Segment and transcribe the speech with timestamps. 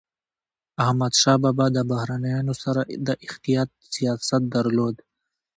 [0.83, 4.95] احمدشاه بابا د بهرنيانو سره د احتیاط سیاست درلود.